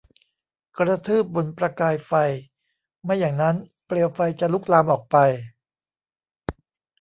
[0.77, 2.11] กระทืบบนประกายไฟ
[3.03, 3.55] ไม่อย่างนั้น
[3.85, 5.17] เปลวไฟจะลุกลามออกไป